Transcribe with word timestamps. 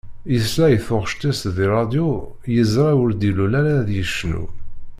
Yesla 0.33 0.65
i 0.75 0.79
taγect-is 0.85 1.39
di 1.55 1.65
ṛṛadiu 1.71 2.09
yezṛa 2.55 2.91
ur 3.03 3.09
d-ilul 3.13 3.53
ara 3.59 3.73
ad 3.81 3.89
yecnu. 3.97 4.43